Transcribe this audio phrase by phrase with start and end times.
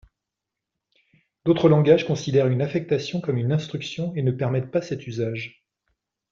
[1.45, 5.63] D'autres langages considèrent une affectation comme une instruction et ne permettent pas cet usage.